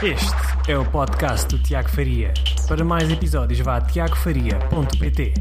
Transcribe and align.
Este 0.00 0.70
é 0.70 0.78
o 0.78 0.88
podcast 0.88 1.48
do 1.48 1.60
Tiago 1.60 1.88
Faria. 1.88 2.32
Para 2.68 2.84
mais 2.84 3.10
episódios, 3.10 3.58
vá 3.58 3.78
a 3.78 3.80
tiagofaria.pt. 3.80 5.34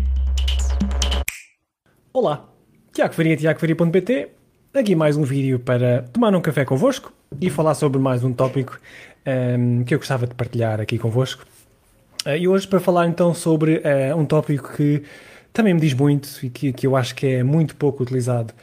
Olá, 2.11 2.50
Tiago 2.92 3.14
Faria, 3.14 3.38
tiagofaria.pt. 3.38 4.30
Aqui 4.74 4.96
mais 4.96 5.16
um 5.16 5.22
vídeo 5.22 5.59
para 5.59 6.01
tomar 6.12 6.35
um 6.35 6.42
café 6.42 6.66
convosco 6.66 7.14
e 7.40 7.51
falar 7.51 7.75
sobre 7.75 8.00
mais 8.00 8.23
um 8.23 8.34
tópico 8.34 8.79
um, 9.27 9.83
que 9.83 9.93
eu 9.93 9.99
gostava 9.99 10.25
de 10.25 10.33
partilhar 10.33 10.81
aqui 10.81 10.97
convosco. 10.97 11.45
Uh, 12.25 12.29
e 12.29 12.47
hoje 12.47 12.67
para 12.67 12.79
falar 12.79 13.05
então 13.05 13.35
sobre 13.35 13.77
uh, 13.77 14.17
um 14.17 14.25
tópico 14.25 14.75
que 14.75 15.03
também 15.53 15.75
me 15.75 15.79
diz 15.79 15.93
muito 15.93 16.27
e 16.41 16.49
que, 16.49 16.73
que 16.73 16.87
eu 16.87 16.95
acho 16.95 17.13
que 17.13 17.27
é 17.27 17.43
muito 17.43 17.75
pouco 17.75 18.01
utilizado 18.01 18.55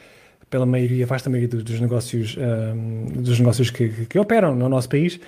pela 0.55 0.67
maioria, 0.67 1.05
vasta 1.05 1.29
maioria 1.29 1.49
dos, 1.49 1.81
negócios, 1.81 2.37
um, 2.37 3.07
dos 3.21 3.41
negócios 3.41 3.71
que, 3.71 4.07
que, 4.07 4.17
operam 4.21 4.55
no 4.55 4.69
nosso 4.69 4.89
país, 4.89 5.19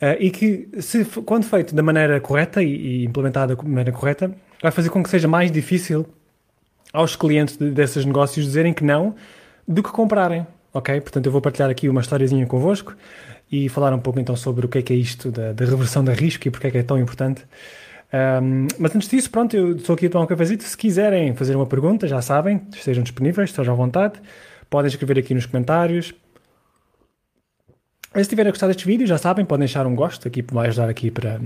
uh, 0.00 0.16
e 0.18 0.30
que, 0.30 0.68
se, 0.80 1.04
quando 1.04 1.44
feito 1.44 1.74
da 1.74 1.82
maneira 1.82 2.20
correta 2.20 2.62
e, 2.62 3.02
e, 3.02 3.04
implementado 3.04 3.56
da 3.56 3.62
maneira 3.62 3.92
correta, 3.92 4.34
vai 4.62 4.70
fazer 4.70 4.88
com 4.90 5.02
que 5.02 5.10
seja 5.10 5.28
mais 5.28 5.50
difícil 5.50 6.06
aos 6.92 7.16
clientes 7.16 7.56
de, 7.56 7.70
desses 7.70 8.04
negócios 8.04 8.46
dizerem 8.46 8.72
que 8.72 8.84
não 8.84 9.14
do 9.66 9.82
que 9.82 9.90
comprarem. 9.90 10.46
Ok? 10.74 11.00
Portanto, 11.00 11.26
eu 11.26 11.32
vou 11.32 11.40
partilhar 11.40 11.70
aqui 11.70 11.88
uma 11.88 12.00
historiazinha 12.00 12.46
convosco 12.46 12.96
e 13.50 13.68
falar 13.68 13.92
um 13.92 13.98
pouco 13.98 14.18
então 14.18 14.34
sobre 14.34 14.64
o 14.64 14.68
que 14.68 14.78
é 14.78 14.82
que 14.82 14.92
é 14.92 14.96
isto 14.96 15.30
da, 15.30 15.52
da 15.52 15.64
reversão 15.64 16.02
de 16.02 16.12
risco 16.12 16.48
e 16.48 16.50
porque 16.50 16.68
é 16.68 16.70
que 16.70 16.78
é 16.78 16.82
tão 16.82 16.98
importante. 16.98 17.44
Um, 18.12 18.66
mas 18.78 18.94
antes 18.94 19.08
disso, 19.08 19.30
pronto, 19.30 19.56
eu 19.56 19.76
estou 19.76 19.94
aqui 19.94 20.06
a 20.06 20.10
tomar 20.10 20.24
um 20.24 20.26
cafezito. 20.26 20.64
Se 20.64 20.76
quiserem 20.76 21.34
fazer 21.34 21.56
uma 21.56 21.66
pergunta, 21.66 22.06
já 22.06 22.20
sabem, 22.20 22.62
estejam 22.72 23.02
disponíveis, 23.02 23.50
estejam 23.50 23.74
à 23.74 23.76
vontade. 23.76 24.14
Podem 24.68 24.88
escrever 24.88 25.18
aqui 25.18 25.34
nos 25.34 25.46
comentários. 25.46 26.14
Se 28.14 28.20
estiverem 28.20 28.50
a 28.50 28.52
gostar 28.52 28.66
destes 28.66 28.84
vídeos, 28.84 29.08
já 29.08 29.18
sabem, 29.18 29.44
podem 29.44 29.66
deixar 29.66 29.86
um 29.86 29.94
gosto, 29.94 30.28
aqui 30.28 30.44
vai 30.52 30.68
ajudar 30.68 30.88
aqui 30.88 31.10
para, 31.10 31.40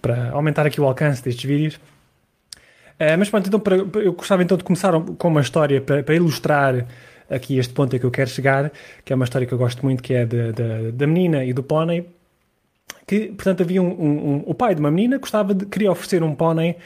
para 0.00 0.30
aumentar 0.30 0.66
aqui 0.66 0.80
o 0.80 0.84
alcance 0.84 1.22
destes 1.22 1.44
vídeos. 1.44 1.74
Uh, 1.74 3.16
mas 3.18 3.28
pronto, 3.28 3.46
então, 3.46 3.60
para, 3.60 3.76
eu 3.76 4.12
gostava 4.12 4.42
então 4.42 4.56
de 4.56 4.64
começar 4.64 4.92
com 5.00 5.28
uma 5.28 5.40
história 5.40 5.80
para, 5.80 6.02
para, 6.02 6.14
ilustrar 6.14 6.86
aqui 7.28 7.58
este 7.58 7.72
ponto 7.72 7.94
a 7.94 7.98
que 7.98 8.04
eu 8.04 8.10
quero 8.10 8.28
chegar, 8.28 8.70
que 9.04 9.12
é 9.12 9.16
uma 9.16 9.24
história 9.24 9.46
que 9.46 9.52
eu 9.52 9.58
gosto 9.58 9.82
muito, 9.84 10.02
que 10.02 10.14
é 10.14 10.24
de, 10.24 10.52
de, 10.52 10.92
da 10.92 11.06
menina 11.06 11.44
e 11.44 11.52
do 11.52 11.62
pônei 11.62 12.06
que, 13.10 13.26
portanto, 13.26 13.62
havia 13.62 13.82
um, 13.82 13.88
um, 13.88 14.34
um, 14.34 14.42
o 14.46 14.54
pai 14.54 14.72
de 14.72 14.80
uma 14.80 14.88
menina 14.88 15.18
gostava 15.18 15.52
de, 15.52 15.66
queria 15.66 15.90
oferecer 15.90 16.22
um 16.22 16.32
pônei 16.32 16.76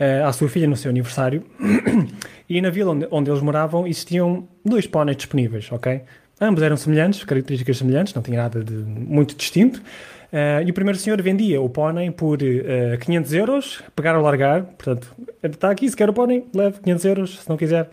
uh, 0.00 0.26
à 0.26 0.32
sua 0.32 0.48
filha 0.48 0.66
no 0.66 0.76
seu 0.76 0.90
aniversário 0.90 1.44
e 2.48 2.58
na 2.62 2.70
vila 2.70 2.92
onde, 2.92 3.06
onde 3.10 3.30
eles 3.30 3.42
moravam 3.42 3.86
existiam 3.86 4.48
dois 4.64 4.86
póneis 4.86 5.18
disponíveis, 5.18 5.70
ok? 5.70 6.00
Ambos 6.44 6.62
eram 6.62 6.76
semelhantes, 6.76 7.24
características 7.24 7.78
semelhantes, 7.78 8.12
não 8.12 8.22
tinha 8.22 8.36
nada 8.36 8.62
de 8.62 8.74
muito 8.74 9.34
distinto. 9.34 9.80
Uh, 9.80 10.66
e 10.66 10.70
o 10.70 10.74
primeiro 10.74 10.98
senhor 10.98 11.22
vendia 11.22 11.62
o 11.62 11.70
pônei 11.70 12.10
por 12.10 12.42
uh, 12.42 12.98
500 13.00 13.32
euros, 13.32 13.82
pegar 13.96 14.14
ou 14.16 14.22
largar. 14.22 14.62
Portanto, 14.64 15.14
está 15.42 15.70
aqui, 15.70 15.88
se 15.88 15.96
quer 15.96 16.10
o 16.10 16.12
pônei, 16.12 16.44
leve 16.52 16.80
500 16.80 17.04
euros, 17.04 17.40
se 17.40 17.48
não 17.48 17.56
quiser, 17.56 17.88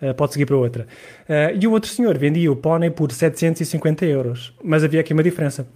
uh, 0.00 0.14
pode 0.14 0.34
seguir 0.34 0.46
para 0.46 0.56
outra. 0.56 0.86
E 1.58 1.66
o 1.66 1.72
outro 1.72 1.90
senhor 1.90 2.16
vendia 2.16 2.52
o 2.52 2.54
pônei 2.54 2.90
por 2.90 3.10
750 3.10 4.04
euros. 4.04 4.52
Mas 4.62 4.84
havia 4.84 5.00
aqui 5.00 5.12
uma 5.12 5.22
diferença 5.22 5.66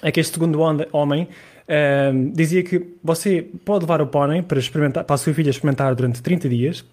é 0.00 0.12
que 0.12 0.20
este 0.20 0.34
segundo 0.34 0.60
homem 0.92 1.28
dizia 2.32 2.62
que 2.62 2.80
você 3.02 3.44
pode 3.64 3.84
levar 3.84 4.00
o 4.00 4.06
pônei 4.06 4.42
para, 4.42 4.60
experimentar, 4.60 5.02
para 5.02 5.14
a 5.14 5.18
sua 5.18 5.34
filha 5.34 5.50
experimentar 5.50 5.92
durante 5.96 6.22
30 6.22 6.48
dias, 6.48 6.84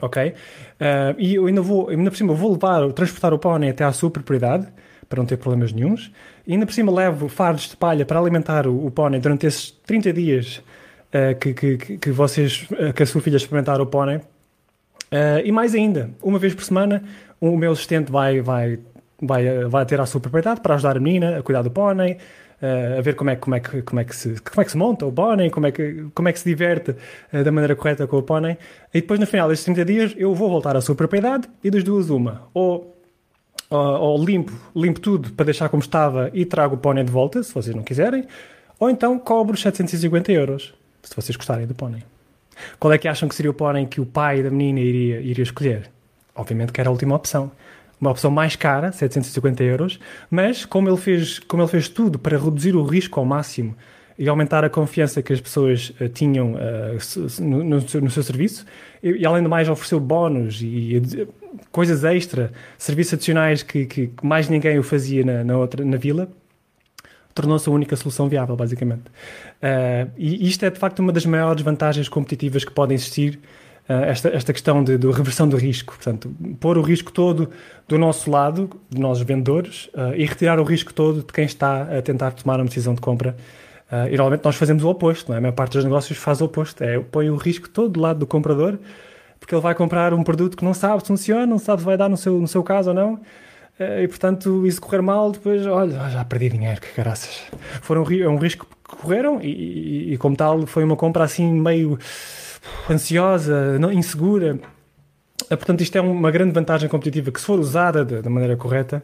ok? 0.00 0.28
Uh, 0.28 0.34
e 1.18 1.34
eu 1.34 1.46
ainda 1.46 1.60
vou, 1.60 1.88
ainda 1.88 2.10
por 2.10 2.16
cima, 2.16 2.34
vou 2.34 2.52
levar, 2.52 2.92
transportar 2.92 3.32
o 3.32 3.38
pônei 3.38 3.70
até 3.70 3.84
à 3.84 3.92
sua 3.92 4.10
propriedade, 4.10 4.66
para 5.08 5.18
não 5.18 5.26
ter 5.26 5.36
problemas 5.38 5.72
nenhums, 5.72 6.12
e 6.46 6.52
ainda 6.52 6.66
por 6.66 6.72
cima 6.72 6.92
levo 6.92 7.28
fardos 7.28 7.68
de 7.68 7.76
palha 7.76 8.04
para 8.04 8.18
alimentar 8.18 8.66
o, 8.66 8.86
o 8.86 8.90
pônei 8.90 9.20
durante 9.20 9.46
esses 9.46 9.70
30 9.86 10.12
dias 10.12 10.58
uh, 10.58 11.38
que, 11.38 11.54
que, 11.54 11.98
que, 11.98 12.10
vocês, 12.10 12.66
que 12.94 13.02
a 13.02 13.06
sua 13.06 13.20
filha 13.20 13.36
experimentar 13.36 13.80
o 13.80 13.86
pônei. 13.86 14.20
e 15.44 15.50
mais 15.50 15.74
ainda, 15.74 16.10
uma 16.22 16.38
vez 16.38 16.54
por 16.54 16.64
semana, 16.64 17.02
o 17.40 17.56
meu 17.56 17.72
assistente 17.72 18.12
vai, 18.12 18.40
vai 18.40 18.78
vai, 19.20 19.64
vai 19.64 19.84
ter 19.84 20.00
a 20.00 20.06
sua 20.06 20.20
propriedade 20.20 20.60
para 20.60 20.74
ajudar 20.74 20.96
a 20.96 21.00
menina 21.00 21.38
a 21.38 21.42
cuidar 21.42 21.62
do 21.62 21.70
pônei, 21.70 22.18
uh, 22.62 22.98
a 22.98 23.00
ver 23.00 23.14
como 23.14 23.30
é, 23.30 23.36
como, 23.36 23.54
é 23.54 23.60
que, 23.60 23.82
como, 23.82 24.00
é 24.00 24.04
que 24.04 24.14
se, 24.14 24.40
como 24.40 24.60
é 24.60 24.64
que 24.64 24.70
se 24.70 24.76
monta 24.76 25.06
o 25.06 25.12
pônei, 25.12 25.50
como, 25.50 25.66
é 25.66 25.72
que, 25.72 26.06
como 26.14 26.28
é 26.28 26.32
que 26.32 26.38
se 26.38 26.48
diverte 26.48 26.92
uh, 27.32 27.44
da 27.44 27.50
maneira 27.50 27.74
correta 27.74 28.06
com 28.06 28.18
o 28.18 28.22
pônei. 28.22 28.56
E 28.92 29.00
depois, 29.00 29.18
no 29.20 29.26
final 29.26 29.48
destes 29.48 29.64
30 29.64 29.84
dias, 29.84 30.14
eu 30.16 30.34
vou 30.34 30.48
voltar 30.48 30.76
à 30.76 30.80
sua 30.80 30.94
propriedade 30.94 31.48
e 31.62 31.70
das 31.70 31.84
duas, 31.84 32.10
uma. 32.10 32.48
Ou, 32.54 32.96
ou, 33.70 33.78
ou 33.78 34.24
limpo, 34.24 34.52
limpo 34.74 35.00
tudo 35.00 35.32
para 35.32 35.46
deixar 35.46 35.68
como 35.68 35.82
estava 35.82 36.30
e 36.32 36.44
trago 36.44 36.74
o 36.74 36.78
pônei 36.78 37.04
de 37.04 37.10
volta, 37.10 37.42
se 37.42 37.52
vocês 37.52 37.74
não 37.74 37.82
quiserem, 37.82 38.26
ou 38.78 38.88
então 38.88 39.18
cobro 39.18 39.56
750 39.56 40.32
euros, 40.32 40.74
se 41.02 41.14
vocês 41.14 41.36
gostarem 41.36 41.66
do 41.66 41.74
pônei. 41.74 42.02
Qual 42.78 42.92
é 42.92 42.98
que 42.98 43.06
acham 43.06 43.28
que 43.28 43.34
seria 43.34 43.50
o 43.50 43.54
pônei 43.54 43.86
que 43.86 44.00
o 44.00 44.06
pai 44.06 44.42
da 44.42 44.50
menina 44.50 44.80
iria, 44.80 45.20
iria 45.20 45.42
escolher? 45.42 45.90
Obviamente 46.34 46.72
que 46.72 46.80
era 46.80 46.88
a 46.88 46.92
última 46.92 47.14
opção 47.14 47.50
uma 48.00 48.10
opção 48.10 48.30
mais 48.30 48.56
cara, 48.56 48.92
750 48.92 49.62
euros, 49.62 50.00
mas 50.30 50.64
como 50.64 50.88
ele 50.88 50.96
fez, 50.96 51.38
como 51.40 51.62
ele 51.62 51.70
fez 51.70 51.88
tudo 51.88 52.18
para 52.18 52.38
reduzir 52.38 52.76
o 52.76 52.82
risco 52.82 53.18
ao 53.18 53.26
máximo 53.26 53.76
e 54.18 54.28
aumentar 54.28 54.64
a 54.64 54.70
confiança 54.70 55.22
que 55.22 55.32
as 55.32 55.40
pessoas 55.40 55.92
uh, 56.00 56.08
tinham 56.08 56.54
uh, 56.54 57.40
no, 57.42 57.62
no, 57.62 57.88
seu, 57.88 58.00
no, 58.00 58.10
seu, 58.10 58.22
serviço, 58.22 58.66
e, 59.02 59.10
e, 59.10 59.26
além 59.26 59.42
do 59.42 59.48
mais 59.48 59.68
ofereceu 59.68 60.00
bónus 60.00 60.60
e, 60.60 60.96
e 60.96 61.28
coisas 61.70 62.02
extra, 62.04 62.52
serviços 62.76 63.14
adicionais 63.14 63.62
que, 63.62 63.86
que 63.86 64.10
mais 64.22 64.48
ninguém 64.48 64.78
o 64.78 64.82
fazia 64.82 65.24
na, 65.24 65.44
na 65.44 65.56
outra, 65.56 65.84
na 65.84 65.96
vila, 65.96 66.28
tornou-se 67.32 67.68
a 67.68 67.72
única 67.72 67.94
solução 67.94 68.28
viável, 68.28 68.56
basicamente. 68.56 69.04
Uh, 69.62 70.10
e 70.16 70.48
isto 70.48 70.64
é, 70.64 70.70
de 70.70 70.78
facto, 70.78 70.98
uma 70.98 71.12
das 71.12 71.24
maiores 71.24 71.62
vantagens 71.62 72.08
competitivas 72.08 72.64
que 72.64 72.72
podem 72.72 72.96
existir 72.96 73.38
esta, 73.88 74.28
esta 74.28 74.52
questão 74.52 74.84
de, 74.84 74.98
de, 74.98 75.10
reversão 75.10 75.48
do 75.48 75.56
risco. 75.56 75.94
Portanto, 75.94 76.30
pôr 76.60 76.76
o 76.76 76.82
risco 76.82 77.10
todo 77.10 77.48
do 77.88 77.98
nosso 77.98 78.30
lado, 78.30 78.70
de 78.90 79.00
nós 79.00 79.20
vendedores, 79.20 79.86
uh, 79.94 80.14
e 80.14 80.26
retirar 80.26 80.60
o 80.60 80.62
risco 80.62 80.92
todo 80.92 81.20
de 81.20 81.32
quem 81.32 81.46
está 81.46 81.82
a 81.82 82.02
tentar 82.02 82.32
tomar 82.32 82.60
uma 82.60 82.66
decisão 82.66 82.94
de 82.94 83.00
compra. 83.00 83.34
Uh, 83.90 84.08
e 84.08 84.16
normalmente 84.16 84.44
nós 84.44 84.56
fazemos 84.56 84.84
o 84.84 84.88
oposto, 84.90 85.28
não 85.28 85.36
é? 85.36 85.38
A 85.38 85.40
maior 85.40 85.54
parte 85.54 85.72
dos 85.72 85.84
negócios 85.84 86.18
faz 86.18 86.42
o 86.42 86.44
oposto, 86.44 86.84
é 86.84 86.98
põe 87.00 87.30
o 87.30 87.36
risco 87.36 87.66
todo 87.70 87.88
do 87.88 88.00
lado 88.00 88.18
do 88.18 88.26
comprador, 88.26 88.78
porque 89.40 89.54
ele 89.54 89.62
vai 89.62 89.74
comprar 89.74 90.12
um 90.12 90.22
produto 90.22 90.58
que 90.58 90.64
não 90.64 90.74
sabe 90.74 91.00
se 91.00 91.08
funciona, 91.08 91.46
não 91.46 91.58
sabe 91.58 91.80
se 91.80 91.86
vai 91.86 91.96
dar 91.96 92.10
no 92.10 92.16
seu, 92.18 92.38
no 92.38 92.48
seu 92.48 92.62
caso 92.62 92.90
ou 92.90 92.94
não. 92.94 93.18
e 94.02 94.06
portanto, 94.08 94.66
isso 94.66 94.80
correr 94.80 95.00
mal, 95.00 95.30
depois, 95.30 95.64
olha, 95.66 96.10
já 96.10 96.22
perdi 96.24 96.50
dinheiro, 96.50 96.80
que 96.80 96.88
graças. 96.94 97.40
Foram 97.80 98.02
é 98.02 98.28
um 98.28 98.36
risco 98.36 98.66
que 98.66 98.96
correram 98.96 99.40
e, 99.40 99.46
e, 99.46 100.12
e, 100.14 100.18
como 100.18 100.36
tal, 100.36 100.66
foi 100.66 100.84
uma 100.84 100.96
compra 100.96 101.24
assim 101.24 101.50
meio 101.50 101.98
ansiosa, 102.90 103.78
não, 103.78 103.92
insegura. 103.92 104.58
Ah, 105.50 105.56
portanto, 105.56 105.80
isto 105.80 105.96
é 105.96 106.00
uma 106.00 106.30
grande 106.30 106.52
vantagem 106.52 106.88
competitiva 106.88 107.30
que, 107.30 107.40
se 107.40 107.46
for 107.46 107.58
usada 107.58 108.04
da 108.04 108.30
maneira 108.30 108.56
correta, 108.56 109.02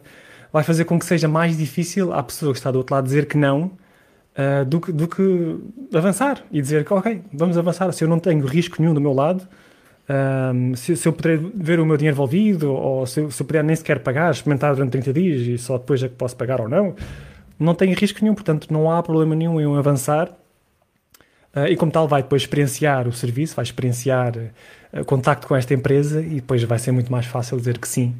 vai 0.51 0.63
fazer 0.63 0.85
com 0.85 0.97
que 0.99 1.05
seja 1.05 1.27
mais 1.27 1.57
difícil 1.57 2.13
à 2.13 2.21
pessoa 2.23 2.51
que 2.51 2.59
está 2.59 2.71
do 2.71 2.77
outro 2.77 2.95
lado 2.95 3.05
dizer 3.05 3.25
que 3.25 3.37
não 3.37 3.71
uh, 4.35 4.65
do, 4.65 4.79
que, 4.79 4.91
do 4.91 5.07
que 5.07 5.57
avançar 5.93 6.43
e 6.51 6.61
dizer 6.61 6.85
que, 6.85 6.93
ok, 6.93 7.21
vamos 7.33 7.57
avançar. 7.57 7.91
Se 7.91 8.03
eu 8.03 8.07
não 8.07 8.19
tenho 8.19 8.45
risco 8.45 8.77
nenhum 8.79 8.93
do 8.93 9.01
meu 9.01 9.13
lado, 9.13 9.47
um, 10.53 10.75
se, 10.75 10.95
se, 10.95 11.07
eu 11.07 11.13
puder 11.13 11.37
ver 11.37 11.79
o 11.79 11.85
meu 11.85 11.97
dinheiro 11.97 12.15
envolvido, 12.15 12.71
ou 12.71 13.05
se 13.07 13.29
se 13.31 13.41
eu 13.41 13.45
puder 13.45 13.63
nem 13.63 13.75
sequer 13.75 13.99
pagar, 13.99 14.31
experimentar 14.31 14.75
durante 14.75 14.91
30 14.91 15.13
dias 15.13 15.41
e 15.41 15.57
só 15.57 15.77
depois 15.77 16.03
é 16.03 16.07
que 16.07 16.15
posso 16.15 16.35
pagar 16.35 16.61
ou 16.61 16.69
não, 16.69 16.95
não 17.59 17.73
tenho 17.73 17.95
risco 17.95 18.19
nenhum. 18.21 18.35
Portanto, 18.35 18.71
não 18.71 18.91
há 18.91 19.01
problema 19.01 19.35
nenhum 19.35 19.59
em 19.59 19.77
avançar 19.77 20.31
Uh, 21.55 21.67
e 21.69 21.75
como 21.75 21.91
tal 21.91 22.07
vai 22.07 22.21
depois 22.21 22.41
experienciar 22.41 23.07
o 23.07 23.13
serviço, 23.13 23.55
vai 23.55 23.63
experienciar 23.63 24.33
uh, 24.35 25.05
contacto 25.05 25.47
com 25.47 25.55
esta 25.55 25.73
empresa 25.73 26.21
e 26.21 26.35
depois 26.35 26.61
vai 26.63 26.77
ser 26.77 26.91
muito 26.91 27.11
mais 27.11 27.25
fácil 27.25 27.57
dizer 27.57 27.77
que 27.77 27.87
sim 27.87 28.13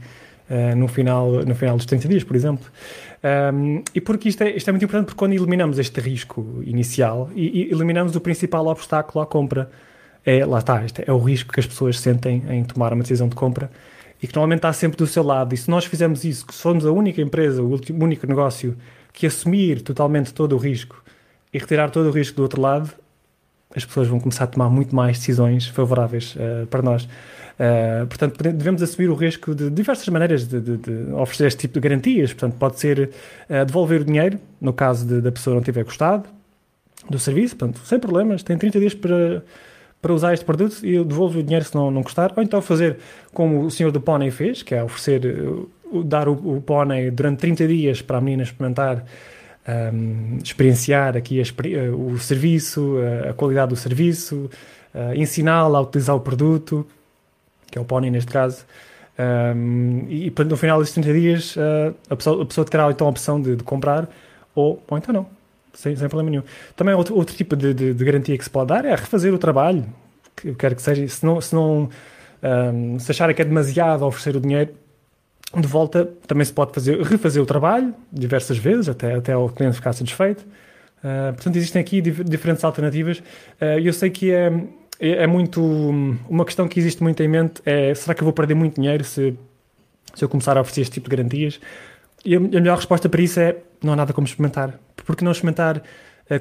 uh, 0.49 0.75
no, 0.75 0.87
final, 0.87 1.31
no 1.45 1.53
final 1.53 1.75
dos 1.75 1.85
30 1.85 2.07
dias, 2.07 2.23
por 2.23 2.35
exemplo. 2.35 2.65
Um, 3.53 3.83
e 3.93 3.99
porque 3.99 4.29
isto 4.29 4.43
é, 4.43 4.51
isto 4.51 4.69
é 4.69 4.71
muito 4.71 4.85
importante 4.85 5.07
porque 5.07 5.17
quando 5.17 5.33
eliminamos 5.33 5.79
este 5.79 5.99
risco 5.99 6.61
inicial 6.65 7.29
e, 7.35 7.63
e 7.63 7.71
eliminamos 7.71 8.15
o 8.15 8.21
principal 8.21 8.67
obstáculo 8.67 9.21
à 9.23 9.25
compra, 9.25 9.69
é, 10.23 10.45
lá 10.45 10.59
está, 10.59 10.83
este 10.85 11.03
é 11.05 11.11
o 11.11 11.17
risco 11.19 11.51
que 11.51 11.59
as 11.59 11.65
pessoas 11.65 11.99
sentem 11.99 12.43
em 12.49 12.63
tomar 12.63 12.93
uma 12.93 13.01
decisão 13.01 13.27
de 13.27 13.35
compra 13.35 13.69
e 14.21 14.27
que 14.27 14.35
normalmente 14.35 14.59
está 14.59 14.73
sempre 14.73 14.97
do 14.97 15.05
seu 15.05 15.23
lado. 15.23 15.53
E 15.53 15.57
se 15.57 15.69
nós 15.69 15.85
fizermos 15.85 16.23
isso, 16.23 16.45
que 16.45 16.53
somos 16.53 16.85
a 16.85 16.91
única 16.91 17.21
empresa, 17.21 17.61
o, 17.61 17.69
último, 17.69 18.01
o 18.01 18.03
único 18.05 18.25
negócio 18.25 18.77
que 19.11 19.25
assumir 19.25 19.81
totalmente 19.81 20.33
todo 20.33 20.55
o 20.55 20.57
risco 20.57 21.03
e 21.53 21.57
retirar 21.57 21.89
todo 21.89 22.07
o 22.07 22.11
risco 22.11 22.37
do 22.37 22.43
outro 22.43 22.61
lado, 22.61 22.91
as 23.75 23.83
pessoas 23.83 24.07
vão 24.07 24.19
começar 24.19 24.45
a 24.45 24.47
tomar 24.47 24.69
muito 24.69 24.95
mais 24.95 25.17
decisões 25.17 25.67
favoráveis 25.67 26.35
uh, 26.35 26.65
para 26.67 26.81
nós. 26.81 27.03
Uh, 27.03 28.05
portanto, 28.07 28.41
devemos 28.41 28.81
assumir 28.81 29.09
o 29.09 29.15
risco 29.15 29.55
de 29.55 29.69
diversas 29.69 30.07
maneiras 30.09 30.47
de, 30.47 30.59
de, 30.59 30.77
de 30.77 30.91
oferecer 31.13 31.47
este 31.47 31.59
tipo 31.61 31.75
de 31.75 31.79
garantias. 31.81 32.33
Portanto, 32.33 32.57
pode 32.57 32.79
ser 32.79 33.09
uh, 33.49 33.65
devolver 33.65 34.01
o 34.01 34.05
dinheiro, 34.05 34.39
no 34.59 34.73
caso 34.73 35.05
de, 35.05 35.21
da 35.21 35.31
pessoa 35.31 35.55
não 35.55 35.63
tiver 35.63 35.83
gostado 35.83 36.23
do 37.09 37.19
serviço, 37.19 37.55
portanto, 37.55 37.79
sem 37.85 37.99
problemas, 37.99 38.41
tem 38.41 38.57
30 38.57 38.79
dias 38.79 38.93
para, 38.93 39.43
para 40.01 40.13
usar 40.13 40.33
este 40.33 40.45
produto 40.45 40.83
e 40.83 40.95
eu 40.95 41.05
devolvo 41.05 41.39
o 41.39 41.43
dinheiro 41.43 41.65
se 41.65 41.75
não, 41.75 41.91
não 41.91 42.01
gostar. 42.01 42.33
Ou 42.35 42.41
então 42.41 42.61
fazer 42.61 42.97
como 43.33 43.63
o 43.65 43.71
senhor 43.71 43.91
do 43.91 44.01
pônei 44.01 44.31
fez, 44.31 44.63
que 44.63 44.73
é 44.73 44.83
oferecer, 44.83 45.21
dar 46.05 46.27
o, 46.27 46.33
o 46.33 46.61
pônei 46.61 47.11
durante 47.11 47.39
30 47.39 47.67
dias 47.67 48.01
para 48.01 48.17
a 48.17 48.21
menina 48.21 48.43
experimentar 48.43 49.05
um, 49.67 50.37
experienciar 50.43 51.17
aqui 51.17 51.41
a, 51.41 51.95
o 51.95 52.17
serviço, 52.19 52.97
a, 52.97 53.31
a, 53.31 53.33
qualidade 53.33 53.69
do 53.69 53.75
serviço, 53.75 54.49
uh, 54.93 55.13
ensiná-lo 55.15 55.75
a 55.75 55.81
utilizar 55.81 56.15
o 56.15 56.19
produto, 56.19 56.85
que 57.71 57.77
é 57.77 57.81
o 57.81 57.85
Pony 57.85 58.11
neste 58.11 58.31
caso. 58.31 58.65
Um, 59.17 60.05
e, 60.09 60.27
e 60.27 60.43
no 60.43 60.57
final 60.57 60.79
desses 60.79 60.93
30 60.93 61.13
dias 61.13 61.55
uh, 61.55 61.95
a, 62.09 62.15
pessoa, 62.15 62.43
a 62.43 62.45
pessoa 62.45 62.65
terá 62.65 62.91
então 62.91 63.07
a 63.07 63.09
opção 63.09 63.41
de, 63.41 63.55
de 63.55 63.63
comprar 63.63 64.09
ou, 64.53 64.83
ou 64.89 64.97
então 64.97 65.13
não, 65.13 65.25
sem, 65.73 65.95
sem 65.95 66.07
problema 66.09 66.29
nenhum. 66.29 66.43
Também 66.75 66.93
outro, 66.93 67.15
outro 67.15 67.35
tipo 67.35 67.55
de, 67.55 67.73
de, 67.73 67.93
de, 67.93 68.05
garantia 68.05 68.37
que 68.37 68.43
se 68.43 68.49
pode 68.49 68.69
dar 68.69 68.83
é 68.85 68.91
refazer 68.91 69.33
o 69.33 69.37
trabalho, 69.37 69.85
que 70.35 70.53
quer 70.55 70.75
que 70.75 70.81
seja, 70.81 71.07
se 71.07 71.25
não, 71.25 71.39
se 71.39 71.55
não 71.55 71.89
um, 72.73 72.99
se 72.99 73.11
acharem 73.11 73.35
que 73.35 73.41
é 73.41 73.45
demasiado 73.45 74.05
oferecer 74.05 74.35
o 74.35 74.39
dinheiro, 74.39 74.73
de 75.61 75.67
volta 75.67 76.05
também 76.27 76.45
se 76.45 76.53
pode 76.53 76.73
fazer, 76.73 77.01
refazer 77.01 77.41
o 77.41 77.45
trabalho 77.45 77.93
diversas 78.11 78.57
vezes, 78.57 78.89
até, 78.89 79.15
até 79.15 79.35
o 79.35 79.49
cliente 79.49 79.75
ficar 79.75 79.93
satisfeito. 79.93 80.41
Uh, 80.99 81.33
portanto, 81.33 81.55
existem 81.55 81.79
aqui 81.81 82.01
diferentes 82.01 82.63
alternativas. 82.63 83.19
Uh, 83.61 83.79
eu 83.83 83.93
sei 83.93 84.09
que 84.09 84.31
é, 84.31 84.51
é, 84.99 85.23
é, 85.23 85.27
muito. 85.27 85.61
Uma 86.29 86.45
questão 86.45 86.67
que 86.67 86.79
existe 86.79 87.03
muito 87.03 87.21
em 87.21 87.27
mente 87.27 87.61
é: 87.65 87.93
será 87.93 88.15
que 88.15 88.21
eu 88.21 88.25
vou 88.25 88.33
perder 88.33 88.55
muito 88.55 88.75
dinheiro 88.75 89.03
se, 89.03 89.37
se 90.13 90.23
eu 90.23 90.29
começar 90.29 90.57
a 90.57 90.61
oferecer 90.61 90.81
este 90.81 90.93
tipo 90.93 91.09
de 91.09 91.15
garantias? 91.15 91.59
E 92.23 92.35
a, 92.35 92.37
a 92.39 92.41
melhor 92.41 92.77
resposta 92.77 93.07
para 93.07 93.21
isso 93.21 93.39
é: 93.39 93.57
não 93.83 93.93
há 93.93 93.95
nada 93.95 94.13
como 94.13 94.25
experimentar. 94.25 94.79
Porque 95.05 95.23
não 95.23 95.31
experimentar 95.31 95.83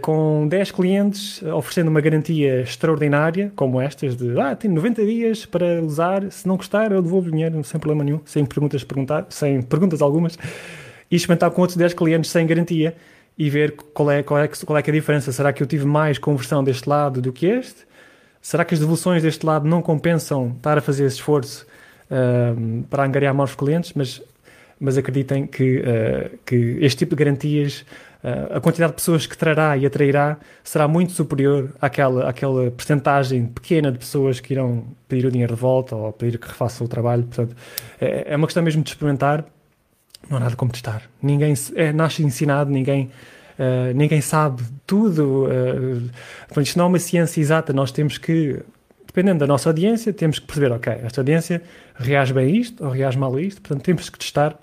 com 0.01 0.49
10 0.49 0.71
clientes, 0.71 1.43
oferecendo 1.43 1.89
uma 1.89 2.01
garantia 2.01 2.63
extraordinária, 2.63 3.53
como 3.55 3.81
estas, 3.81 4.17
de 4.17 4.41
ah, 4.41 4.57
tenho 4.57 4.73
90 4.75 5.05
dias 5.05 5.45
para 5.45 5.83
usar, 5.83 6.31
se 6.33 6.49
não 6.49 6.57
gostar, 6.57 6.91
eu 6.91 7.03
devolvo 7.03 7.29
o 7.29 7.31
dinheiro 7.31 7.63
sem 7.65 7.79
problema 7.79 8.03
nenhum, 8.03 8.21
sem 8.25 8.47
perguntas, 8.47 8.83
perguntar, 8.83 9.27
sem 9.29 9.61
perguntas 9.61 10.01
algumas, 10.01 10.39
e 11.11 11.17
experimentar 11.17 11.51
com 11.51 11.61
outros 11.61 11.77
10 11.77 11.93
clientes 11.93 12.31
sem 12.31 12.47
garantia 12.47 12.97
e 13.37 13.51
ver 13.51 13.73
qual 13.73 14.11
é, 14.11 14.23
qual, 14.23 14.41
é, 14.41 14.49
qual 14.49 14.79
é, 14.79 14.81
é 14.81 14.91
a 14.91 14.93
diferença. 14.93 15.33
Será 15.33 15.53
que 15.53 15.63
eu 15.63 15.67
tive 15.67 15.85
mais 15.85 16.19
conversão 16.19 16.65
deste 16.65 16.89
lado 16.89 17.21
do 17.21 17.33
que 17.33 17.47
este? 17.47 17.85
Será 18.41 18.65
que 18.65 18.75
as 18.75 18.81
devoluções 18.81 19.23
deste 19.23 19.45
lado 19.45 19.67
não 19.67 19.83
compensam 19.83 20.53
estar 20.57 20.79
a 20.79 20.81
fazer 20.81 21.05
esse 21.05 21.17
esforço 21.17 21.67
uh, 22.11 22.83
para 22.85 23.05
angariar 23.05 23.35
mais 23.35 23.55
clientes? 23.55 23.93
Mas, 23.95 24.23
mas 24.79 24.99
acreditem 24.99 25.47
que, 25.47 25.79
uh, 25.79 26.39
que 26.45 26.79
este 26.81 26.99
tipo 26.99 27.17
de 27.17 27.25
garantias, 27.25 27.85
uh, 28.23 28.57
a 28.57 28.61
quantidade 28.61 28.93
de 28.93 28.97
pessoas 28.97 29.27
que 29.27 29.37
trará 29.37 29.77
e 29.77 29.87
atrairá 29.87 30.37
será 30.63 30.87
muito 30.89 31.13
superior 31.13 31.73
àquela, 31.81 32.29
àquela 32.29 32.71
percentagem 32.71 33.47
pequena 33.47 33.91
de 33.91 33.99
pessoas 33.99 34.41
que 34.41 34.53
irão 34.53 34.85
pedir 35.09 35.27
o 35.27 35.31
dinheiro 35.31 35.55
de 35.55 35.61
volta 35.61 35.95
ou 35.95 36.13
pedir 36.13 36.39
que 36.39 36.47
refaçam 36.49 36.87
o 36.87 36.89
trabalho. 36.89 37.25
Portanto, 37.25 37.57
é, 38.01 38.33
é 38.33 38.37
uma 38.37 38.47
questão 38.47 38.63
mesmo 38.63 38.83
de 38.83 38.91
experimentar 38.91 39.45
não 40.29 40.39
há 40.39 40.41
nada 40.41 40.57
como 40.57 40.73
testar. 40.73 41.03
Ninguém 41.23 41.55
é, 41.75 41.93
nasce 41.93 42.23
ensinado, 42.23 42.71
ninguém, 42.71 43.11
uh, 43.59 43.95
ninguém 43.95 44.21
sabe 44.21 44.63
tudo. 44.87 45.47
Uh, 45.47 46.61
isto 46.61 46.79
não 46.79 46.87
é 46.87 46.89
uma 46.89 46.99
ciência 46.99 47.41
exata, 47.41 47.73
nós 47.73 47.93
temos 47.93 48.19
que, 48.19 48.61
dependendo 49.07 49.41
da 49.41 49.47
nossa 49.47 49.69
audiência, 49.69 50.13
temos 50.13 50.39
que 50.39 50.47
perceber, 50.47 50.73
ok, 50.73 50.93
esta 51.03 51.21
audiência 51.21 51.63
reage 51.95 52.33
bem 52.33 52.47
a 52.47 52.51
isto 52.51 52.85
ou 52.85 52.91
reage 52.91 53.19
mal 53.19 53.35
a 53.35 53.41
isto, 53.41 53.61
portanto 53.61 53.85
temos 53.85 54.09
que 54.09 54.19
testar 54.19 54.59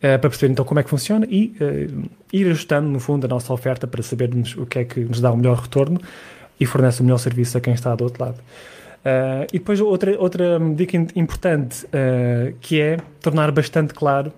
para 0.00 0.18
perceber 0.18 0.52
então 0.52 0.64
como 0.64 0.80
é 0.80 0.82
que 0.82 0.88
funciona 0.88 1.26
e 1.28 1.54
uh, 1.60 2.10
ir 2.32 2.46
ajustando, 2.46 2.88
no 2.88 2.98
fundo, 2.98 3.26
a 3.26 3.28
nossa 3.28 3.52
oferta 3.52 3.86
para 3.86 4.02
sabermos 4.02 4.56
o 4.56 4.64
que 4.64 4.78
é 4.78 4.84
que 4.84 5.00
nos 5.00 5.20
dá 5.20 5.30
o 5.30 5.36
melhor 5.36 5.58
retorno 5.58 6.00
e 6.58 6.64
fornece 6.66 7.00
o 7.00 7.04
melhor 7.04 7.18
serviço 7.18 7.58
a 7.58 7.60
quem 7.60 7.74
está 7.74 7.94
do 7.94 8.04
outro 8.04 8.24
lado. 8.24 8.38
Uh, 9.00 9.48
e 9.50 9.58
depois 9.58 9.80
outra, 9.80 10.18
outra 10.20 10.58
dica 10.74 10.96
importante 11.16 11.86
uh, 11.86 12.54
que 12.60 12.80
é 12.80 12.98
tornar 13.20 13.50
bastante 13.50 13.94
claro 13.94 14.30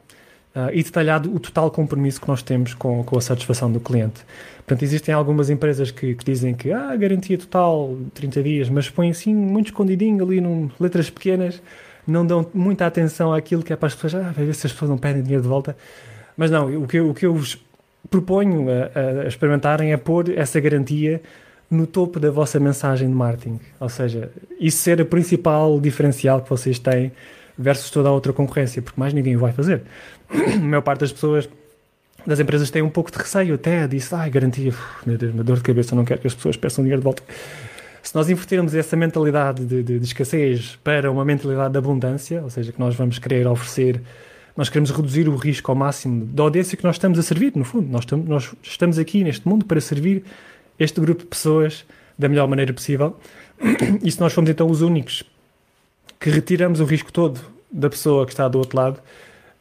uh, 0.55 0.71
e 0.73 0.83
detalhado 0.85 1.35
o 1.35 1.41
total 1.41 1.69
compromisso 1.71 2.21
que 2.21 2.29
nós 2.29 2.43
temos 2.43 2.73
com, 2.73 3.03
com 3.03 3.19
a 3.19 3.21
satisfação 3.21 3.71
do 3.71 3.81
cliente. 3.81 4.21
Portanto, 4.59 4.85
existem 4.85 5.13
algumas 5.13 5.51
empresas 5.51 5.91
que, 5.91 6.15
que 6.15 6.25
dizem 6.25 6.55
que 6.55 6.71
ah, 6.71 6.95
garantia 6.95 7.37
total 7.37 7.97
30 8.15 8.43
dias, 8.45 8.69
mas 8.69 8.89
põem 8.89 9.11
assim 9.11 9.35
muito 9.35 9.67
escondidinho 9.67 10.25
ali, 10.25 10.41
num, 10.41 10.71
letras 10.79 11.11
pequenas, 11.11 11.61
não 12.07 12.27
dão 12.27 12.47
muita 12.53 12.87
atenção 12.87 13.33
àquilo 13.33 13.63
que 13.63 13.73
é 13.73 13.77
para 13.77 13.87
as 13.87 13.95
pessoas, 13.95 14.15
ah, 14.15 14.33
ver 14.33 14.55
se 14.55 14.67
as 14.67 14.73
pessoas 14.73 14.91
não 14.91 14.99
pedem 14.99 15.23
dinheiro 15.23 15.43
de 15.43 15.49
volta. 15.49 15.77
Mas 16.37 16.51
não, 16.51 16.83
o 16.83 16.87
que, 16.87 17.01
o 17.01 17.15
que 17.15 17.27
eu 17.27 17.35
vos 17.35 17.59
proponho 18.11 18.67
a, 18.69 19.25
a 19.25 19.29
experimentarem 19.29 19.93
é 19.93 19.97
pôr 19.97 20.31
essa 20.37 20.59
garantia 20.61 21.23
no 21.71 21.87
topo 21.87 22.21
da 22.21 22.31
vossa 22.31 22.61
mensagem 22.61 23.09
de 23.09 23.15
marketing. 23.15 23.59
Ou 23.81 23.89
seja, 23.89 24.31
isso 24.61 24.79
ser 24.79 25.01
o 25.01 25.07
principal 25.07 25.81
diferencial 25.81 26.43
que 26.43 26.51
vocês 26.51 26.79
têm 26.79 27.13
versus 27.57 27.91
toda 27.91 28.09
a 28.09 28.13
outra 28.13 28.33
concorrência, 28.33 28.83
porque 28.83 29.01
mais 29.01 29.15
ninguém 29.15 29.37
o 29.37 29.39
vai 29.39 29.53
fazer. 29.53 29.83
a 30.31 30.59
maior 30.59 30.83
parte 30.83 31.01
das 31.01 31.13
pessoas, 31.13 31.49
das 32.27 32.39
empresas, 32.39 32.71
tem 32.71 32.83
um 32.83 32.91
pouco 32.91 33.11
de 33.11 33.19
receio 33.19 33.55
até, 33.55 33.87
disse, 33.87 34.15
ai, 34.15 34.29
garantia, 34.29 34.71
Uf, 34.71 35.07
meu 35.07 35.17
Deus, 35.17 35.33
uma 35.33 35.43
dor 35.43 35.57
de 35.57 35.63
cabeça, 35.63 35.95
não 35.95 36.05
quero 36.05 36.21
que 36.21 36.27
as 36.27 36.35
pessoas 36.35 36.57
peçam 36.57 36.85
dinheiro 36.85 37.01
de 37.01 37.05
volta. 37.05 37.23
Se 38.03 38.15
nós 38.15 38.29
invertermos 38.29 38.75
essa 38.75 38.97
mentalidade 38.97 39.65
de, 39.65 39.83
de, 39.83 39.99
de 39.99 40.05
escassez 40.05 40.77
para 40.83 41.11
uma 41.11 41.25
mentalidade 41.25 41.73
de 41.73 41.79
abundância, 41.79 42.43
ou 42.43 42.51
seja, 42.51 42.73
que 42.73 42.81
nós 42.81 42.95
vamos 42.95 43.19
querer 43.19 43.47
oferecer 43.47 44.03
nós 44.57 44.69
queremos 44.69 44.91
reduzir 44.91 45.29
o 45.29 45.37
risco 45.37 45.71
ao 45.71 45.77
máximo 45.77 46.27
da 46.27 46.43
audiência 46.43 46.77
que 46.77 46.85
nós 46.85 46.97
estamos 46.97 47.19
a 47.19 47.23
servir, 47.23 47.53
no 47.57 47.65
fundo. 47.65 47.89
Nós 47.89 48.03
estamos, 48.03 48.29
nós 48.29 48.55
estamos 48.63 48.99
aqui 48.99 49.25
neste 49.25 49.49
mundo 49.49 49.65
para 49.65 49.81
servir 49.81 50.25
este 50.79 51.01
grupo 51.01 51.23
de 51.23 51.27
pessoas 51.27 51.85
da 52.19 52.29
melhor 52.29 52.47
maneira 52.47 52.73
possível. 52.73 53.17
E 54.03 54.11
se 54.11 54.21
nós 54.21 54.33
formos 54.33 54.51
então 54.51 54.69
os 54.69 54.83
únicos 54.83 55.23
que 56.21 56.29
retiramos 56.29 56.81
o 56.81 56.85
risco 56.85 57.13
todo 57.13 57.41
da 57.71 57.89
pessoa 57.89 58.27
que 58.27 58.33
está 58.33 58.47
do 58.47 58.59
outro 58.59 58.77
lado, 58.77 59.01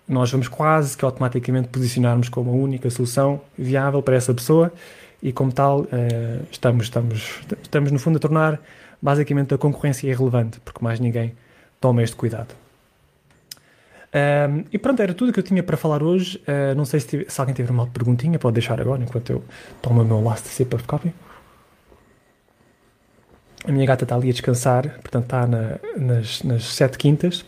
nós 0.07 0.29
vamos 0.29 0.47
quase 0.47 0.97
que 0.97 1.05
automaticamente 1.05 1.69
posicionarmos 1.69 2.27
como 2.27 2.51
a 2.51 2.53
única 2.53 2.89
solução 2.89 3.41
viável 3.57 4.01
para 4.01 4.15
essa 4.15 4.33
pessoa 4.33 4.73
e 5.21 5.31
como 5.31 5.51
tal 5.51 5.85
eh, 5.91 6.39
estamos, 6.51 6.85
estamos, 6.85 7.41
estamos 7.62 7.91
no 7.91 8.00
fundo 8.00 8.18
a 8.18 8.19
tornar 8.19 8.62
basicamente 9.01 9.53
a 9.53 9.57
concorrência 9.57 10.07
irrelevante, 10.07 10.59
porque 10.62 10.83
mais 10.83 11.00
ninguém 11.00 11.33
toma 11.79 12.03
este 12.03 12.15
cuidado. 12.15 12.53
Um, 14.13 14.65
e 14.71 14.77
pronto, 14.77 15.01
era 15.01 15.13
tudo 15.13 15.31
que 15.31 15.39
eu 15.39 15.44
tinha 15.44 15.63
para 15.63 15.77
falar 15.77 16.03
hoje. 16.03 16.38
Uh, 16.39 16.75
não 16.75 16.83
sei 16.83 17.00
se, 17.00 17.07
tive, 17.07 17.25
se, 17.29 17.39
alguém 17.39 17.56
tiver 17.56 17.71
uma 17.71 17.88
perguntinha, 17.88 18.38
pode 18.38 18.56
deixar 18.56 18.79
agora, 18.81 19.01
enquanto 19.01 19.29
eu 19.31 19.44
tomo 19.81 20.01
o 20.01 20.06
meu 20.06 20.21
last 20.21 20.47
sip 20.50 20.75
of 20.75 20.83
coffee. 20.85 21.13
A 23.63 23.71
minha 23.71 23.85
gata 23.85 24.03
está 24.03 24.15
ali 24.15 24.29
a 24.29 24.31
descansar, 24.31 24.89
portanto 25.01 25.24
está 25.25 25.47
na, 25.47 25.79
nas, 25.95 26.44
nas 26.44 26.63
sete 26.65 26.97
quintas. 26.97 27.45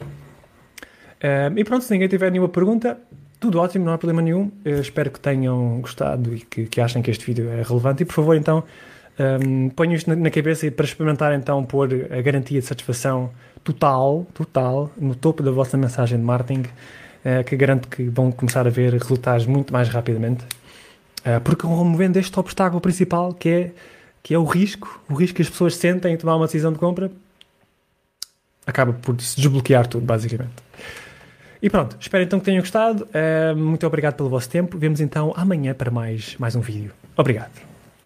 Um, 1.24 1.58
e 1.58 1.64
pronto, 1.64 1.84
se 1.84 1.92
ninguém 1.92 2.08
tiver 2.08 2.31
nenhuma 2.31 2.50
pergunta, 2.50 2.98
tudo 3.44 3.60
ótimo, 3.60 3.84
não 3.84 3.92
há 3.92 3.98
problema 3.98 4.22
nenhum. 4.22 4.50
Eu 4.63 4.80
espero 4.80 5.12
que 5.12 5.19
tenham 5.19 5.81
gostado 5.81 6.34
e 6.34 6.40
que, 6.40 6.66
que 6.66 6.80
achem 6.80 7.01
que 7.01 7.12
este 7.12 7.25
vídeo 7.25 7.50
é 7.50 7.62
relevante. 7.62 8.02
E 8.02 8.06
por 8.06 8.14
favor, 8.14 8.38
então, 8.38 8.64
um, 9.19 9.68
ponham 9.68 9.95
isto 9.95 10.16
na, 10.16 10.30
cabeça 10.30 10.71
para 10.71 10.85
experimentar 10.85 11.33
então 11.33 11.62
pôr 11.66 12.07
a 12.09 12.21
garantia 12.21 12.62
de 12.62 12.66
satisfação 12.66 13.31
total, 13.62 14.26
total, 14.33 14.90
no 14.97 15.14
topo 15.14 15.44
da 15.44 15.52
vossa 15.52 15.76
mensagem 15.76 16.18
de 16.18 16.23
marketing, 16.23 16.62
uh, 16.62 17.44
que 17.45 17.57
garanto 17.57 17.90
que 17.90 18.04
vão 18.04 18.31
começar 18.31 18.66
a 18.66 18.69
ver 18.69 18.94
resultados 18.94 19.45
muito 19.45 19.73
mais 19.73 19.90
rapidamente. 19.90 20.45
Uh, 21.19 21.42
porque 21.44 21.68
removendo 21.68 22.18
este 22.18 22.40
obstáculo 22.40 22.80
principal, 22.80 23.33
que 23.33 23.50
é, 23.50 23.71
que 24.23 24.33
é 24.33 24.40
o 24.40 24.45
risco, 24.45 25.02
o 25.09 25.16
risco 25.16 25.35
que 25.35 25.42
as 25.42 25.50
pessoas 25.50 25.76
sentem 25.76 26.14
em 26.14 26.18
tomar 26.18 26.38
uma 26.38 26.45
decisão 26.45 26.71
de 26.71 26.80
compra, 26.80 27.12
acaba 28.66 28.94
por 28.94 29.19
se 29.19 29.35
desbloquear 29.35 29.85
tudo, 29.85 30.06
basicamente. 30.06 30.64
E 31.64 31.70
pronto, 31.70 31.96
espero 31.98 32.26
então 32.26 32.40
que 32.40 32.46
tenham 32.46 32.60
gostado. 32.60 33.08
Uh, 33.08 33.56
muito 33.56 33.88
obrigado 33.88 34.16
pelo 34.16 34.28
vosso 34.28 34.50
tempo. 34.50 34.78
Vemos 34.78 35.00
então 35.00 35.34
amanhã 35.34 35.74
para 35.74 35.90
mais, 35.90 36.36
mais 36.38 36.58
um 36.58 36.60
vídeo. 36.60 36.92
Obrigado. 37.16 37.72